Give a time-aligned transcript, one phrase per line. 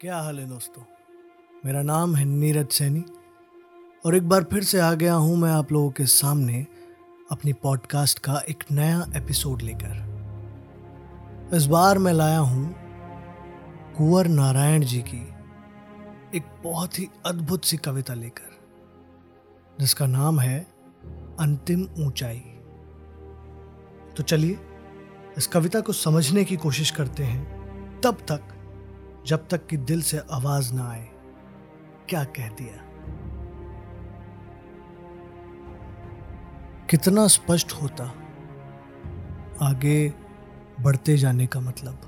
[0.00, 0.82] क्या हाल है दोस्तों?
[1.64, 3.04] मेरा नाम है नीरज सैनी
[4.06, 6.66] और एक बार फिर से आ गया हूँ मैं आप लोगों के सामने
[7.30, 12.74] अपनी पॉडकास्ट का एक नया एपिसोड लेकर। इस बार मैं लाया हूँ
[13.96, 15.20] कुंवर नारायण जी की
[16.36, 18.58] एक बहुत ही अद्भुत सी कविता लेकर,
[19.80, 20.60] जिसका नाम है
[21.40, 22.40] अंतिम ऊंचाई।
[24.16, 24.58] तो चलिए,
[25.38, 28.56] इस कविता को समझने की कोशिश करते हैं। तब तक
[29.26, 31.08] जब तक कि दिल से आवाज़ ना आए,
[32.08, 32.86] क्या कह दिया?
[36.90, 38.04] कितना स्पष्ट होता,
[39.62, 40.14] आगे
[40.80, 42.00] बढ़ते जाने का मतलब।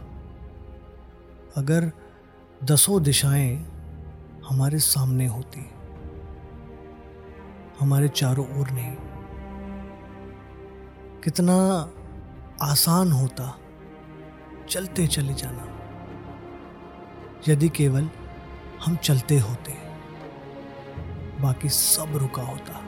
[1.56, 1.92] अगर
[2.64, 3.56] दसों दिशाएँ
[4.48, 5.70] हमारे सामने होती,
[7.80, 8.96] हमारे चारों ओर नहीं,
[11.20, 11.56] कितना
[12.62, 13.58] आसान होता,
[14.68, 15.81] चलते चले जाना।
[17.48, 18.08] यदि केवल
[18.84, 19.72] हम चलते होते,
[21.42, 22.80] बाकी सब रुका होता।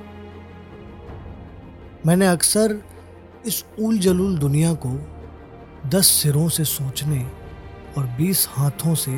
[2.07, 2.79] मैंने अक्सर
[3.47, 4.91] इस उल जलूल दुनिया को
[5.87, 7.25] दस सिरों से सोचने
[7.99, 9.17] और बीस हाथों से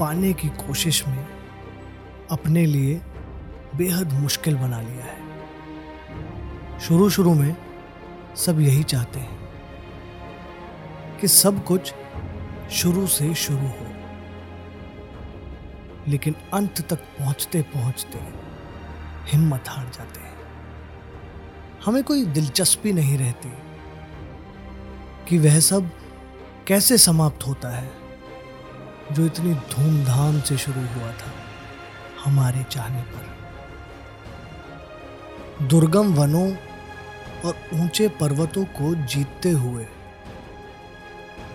[0.00, 1.26] पाने की कोशिश में
[2.30, 3.00] अपने लिए
[3.76, 5.18] बेहद मुश्किल बना लिया है।
[6.80, 7.56] शुरू शुरू में
[8.36, 9.38] सब यही चाहते हैं
[11.20, 11.94] कि सब कुछ
[12.72, 13.89] शुरू से शुरू हो।
[16.08, 18.18] लेकिन अंत तक पहुँचते पहुँचते
[19.32, 20.34] हिम्मत हार जाते हैं।
[21.84, 23.52] हमें कोई दिलचस्पी नहीं रहती
[25.28, 25.90] कि वह सब
[26.66, 27.90] कैसे समाप्त होता है,
[29.12, 31.30] जो इतनी धूमधाम से शुरू हुआ था
[32.24, 33.24] हमारे चाहने पर।
[35.66, 36.48] दुर्गम वनों
[37.44, 39.86] और ऊँचे पर्वतों को जीतते हुए,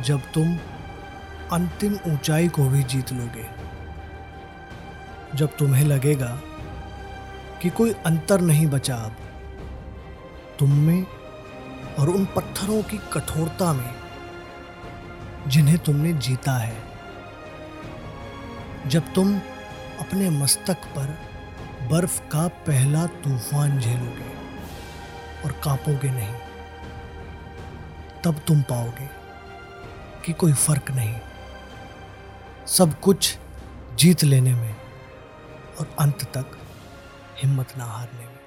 [0.01, 0.47] जब तुम
[1.51, 3.43] अंतिम ऊंचाई को भी जीत लोगे
[5.35, 6.27] जब तुम्हें लगेगा
[7.61, 9.15] कि कोई अंतर नहीं बचा अब,
[10.59, 11.05] तुम में
[11.99, 13.93] और उन पत्थरों की कठोरता में
[15.47, 16.77] जिन्हें तुमने जीता है,
[18.87, 19.35] जब तुम
[19.99, 21.17] अपने मस्तक पर
[21.89, 24.33] बर्फ़ का पहला तूफ़ान झेलोगे
[25.45, 26.33] और कांपोगे नहीं,
[28.23, 29.09] तब तुम पाओगे
[30.25, 31.15] कि कोई फ़र्क नहीं,
[32.67, 33.37] सब कुछ
[33.97, 34.75] जीत लेने में
[35.79, 36.57] और अंत तक
[37.37, 38.44] हिम्मत ना हारने में।